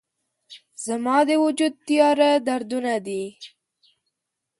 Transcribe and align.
زما 0.85 1.17
د 1.29 1.31
وجود 1.43 1.73
تیاره 1.87 2.31
دردونه 2.47 2.93
دي 3.07 3.23